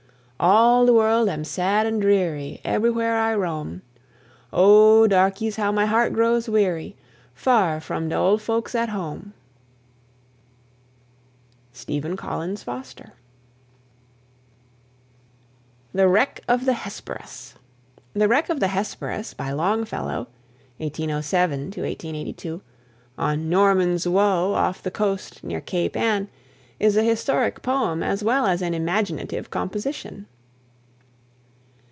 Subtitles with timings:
[0.43, 3.83] All de world am sad and dreary, Eberywhere I roam;
[4.51, 6.95] Oh, darkeys, how my heart grows weary,
[7.35, 9.35] Far from de old folks at home!
[11.73, 13.13] STEPHEN COLLINS FOSTER.
[15.93, 17.53] THE WRECK OF THE "HESPERUS."
[18.13, 20.27] "The Wreck of the Hesperus," by Longfellow
[20.77, 22.63] (1807 82),
[23.15, 26.29] on "Norman's Woe," off the coast near Cape Ann,
[26.79, 30.25] is a historic poem as well as an imaginative composition.